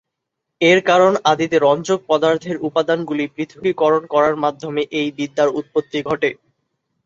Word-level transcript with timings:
এর 0.61 0.79
কারণ 0.89 1.13
আদিতে 1.31 1.57
রঞ্জক 1.59 1.99
পদার্থের 2.09 2.57
উপাদানগুলি 2.67 3.25
পৃথকীকরণ 3.35 4.03
করার 4.13 4.35
মাধ্যমে 4.43 4.81
এই 4.99 5.07
বিদ্যার 5.17 5.49
উৎপত্তি 5.59 5.99
ঘটে। 6.09 6.29